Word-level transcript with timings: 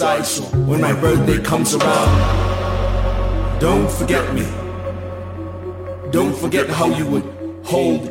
when 0.00 0.80
my 0.80 0.92
birthday 0.92 1.40
comes 1.40 1.74
around. 1.74 3.60
Don't 3.60 3.88
forget 3.88 4.34
me. 4.34 4.44
Don't 6.10 6.36
forget 6.36 6.68
how 6.68 6.86
you 6.86 7.06
would 7.06 7.24
hold 7.64 8.10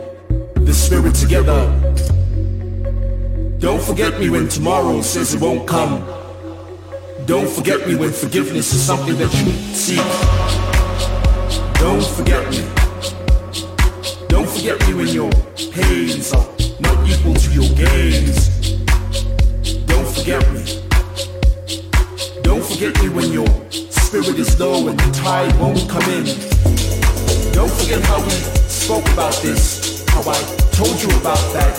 the 0.56 0.74
spirit 0.74 1.14
together. 1.14 1.62
Don't 3.60 3.82
forget 3.82 4.18
me 4.18 4.30
when 4.30 4.48
tomorrow 4.48 5.02
says 5.02 5.34
it 5.34 5.42
won't 5.42 5.68
come. 5.68 6.06
Don't 7.26 7.50
forget 7.50 7.86
me 7.86 7.96
when 7.96 8.12
forgiveness 8.12 8.74
is 8.74 8.82
something 8.82 9.18
that 9.18 9.34
you 9.34 9.52
seek. 9.74 10.08
Don't 11.80 12.06
forget 12.16 12.50
me. 12.50 12.83
Tide 25.44 25.60
won't 25.60 25.90
come 25.90 26.04
in. 26.04 26.26
Don't 27.52 27.72
forget 27.72 28.02
how 28.06 28.22
we 28.24 28.32
spoke 28.68 29.08
about 29.14 29.36
this, 29.42 30.04
how 30.10 30.22
I 30.22 30.40
told 30.72 31.02
you 31.02 31.10
about 31.20 31.44
that, 31.54 31.74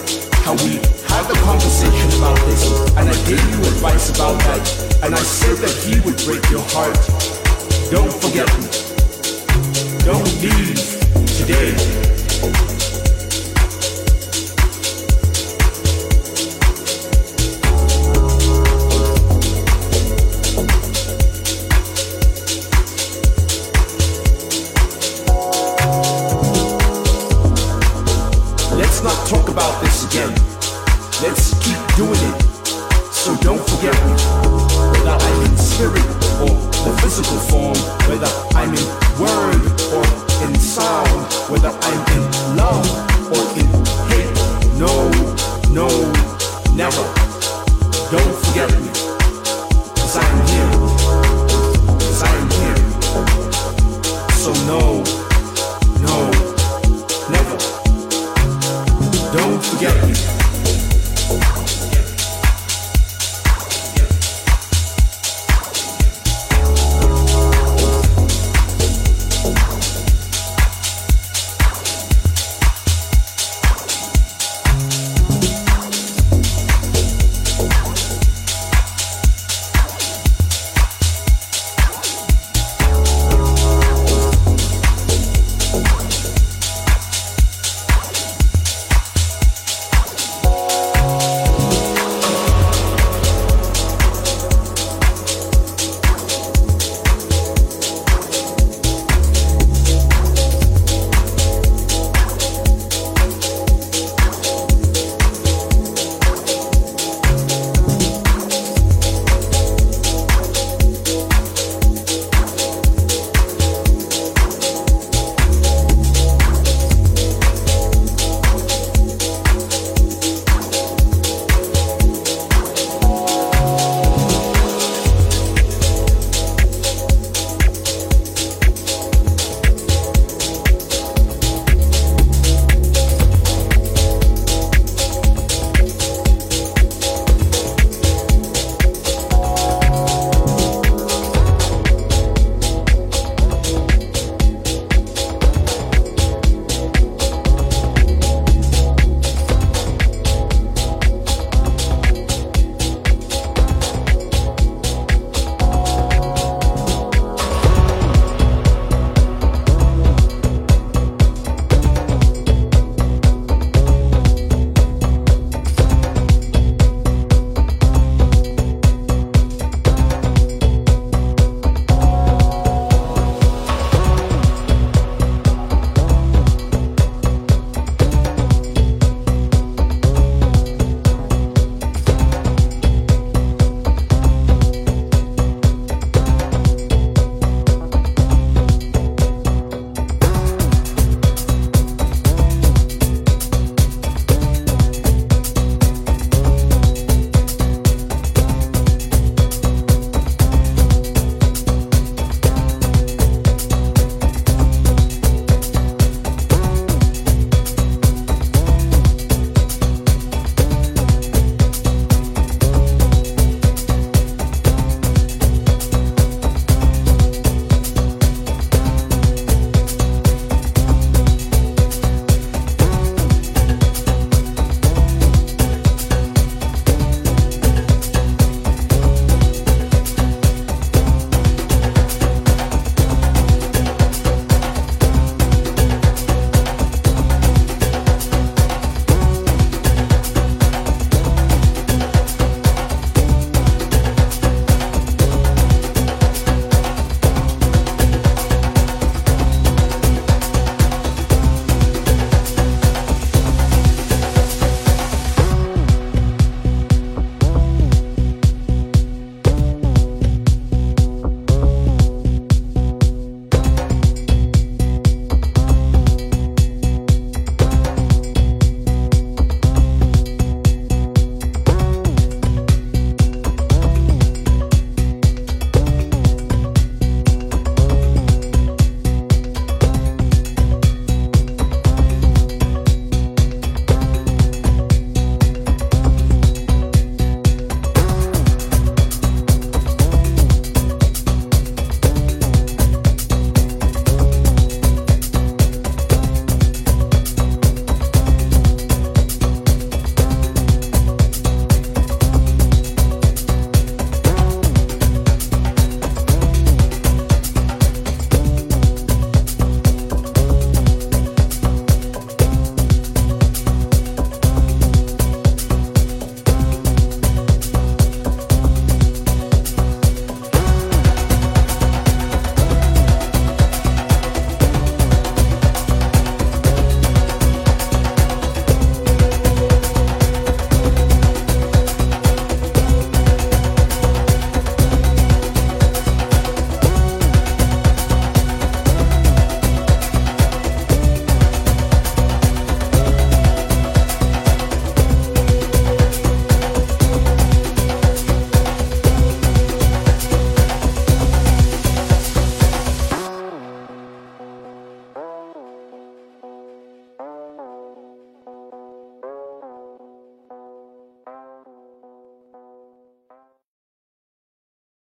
how 0.44 0.54
we 0.64 0.76
had 1.08 1.24
the 1.28 1.38
conversation 1.44 2.18
about 2.18 2.38
this, 2.46 2.62
and 2.96 3.08
I 3.08 3.14
gave 3.28 3.44
you 3.50 3.60
advice 3.72 4.10
about 4.14 4.38
that, 4.40 5.00
and 5.02 5.14
I 5.14 5.18
said 5.18 5.56
that 5.58 5.74
he 5.84 6.00
would 6.04 6.16
break 6.24 6.44
your 6.50 6.64
heart. 6.74 6.98
Don't 7.90 8.12
forget 8.12 8.48
me. 8.58 8.68
Don't 10.04 10.28
leave 10.42 10.80
today. 11.38 12.73